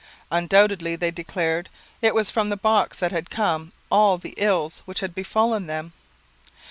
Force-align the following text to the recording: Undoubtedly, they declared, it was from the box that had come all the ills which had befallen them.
Undoubtedly, 0.31 0.95
they 0.95 1.11
declared, 1.11 1.69
it 2.01 2.15
was 2.15 2.31
from 2.31 2.49
the 2.49 2.57
box 2.57 2.97
that 2.97 3.11
had 3.11 3.29
come 3.29 3.71
all 3.91 4.17
the 4.17 4.33
ills 4.37 4.79
which 4.85 5.01
had 5.01 5.13
befallen 5.13 5.67
them. 5.67 5.93